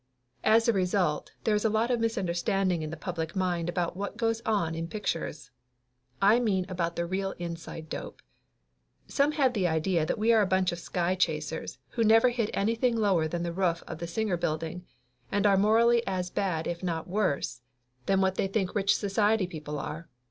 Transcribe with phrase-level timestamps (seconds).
[0.43, 4.17] As a result there is a lot of misunderstanding in the public mind about what
[4.17, 5.51] goes on in pictures.
[6.19, 8.23] I mean about the real inside dope.
[9.07, 12.49] Some have the idea that we are a bunch of sky chasers who never hit
[12.51, 14.87] anything lower than the roof of the Singer Building,
[15.31, 17.61] and are morally as bad if not worse
[18.07, 20.09] than what they think rich 9 10 Laughter Limited society people are.